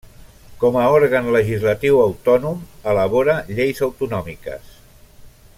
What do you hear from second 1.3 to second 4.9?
legislatiu autònom, elabora lleis autonòmiques.